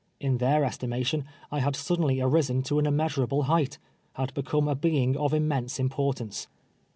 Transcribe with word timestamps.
In 0.19 0.39
their 0.39 0.65
estimation, 0.65 1.25
I 1.51 1.59
had 1.59 1.75
suddenly 1.75 2.21
arisen 2.21 2.63
to 2.63 2.79
an 2.79 2.87
immeasurable 2.87 3.43
height— 3.43 3.77
had 4.13 4.33
become 4.33 4.67
a 4.67 4.73
being 4.73 5.15
of 5.15 5.31
immense 5.31 5.77
importance. 5.77 6.47